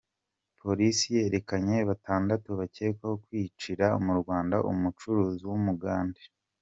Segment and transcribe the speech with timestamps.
[0.61, 6.21] Polisi yerekanye batandatu bakekwaho kwicira mu Rwanda umucuruzi w’Umugande